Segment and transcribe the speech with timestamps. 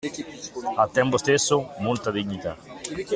[0.77, 2.57] Al tempo stesso, molta dignità.